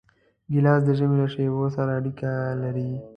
ګیلاس 0.51 0.81
د 0.85 0.89
ژمي 0.97 1.15
له 1.21 1.27
شېبو 1.33 1.65
سره 1.75 1.91
اړیکه 1.99 2.29
لري. 2.61 2.89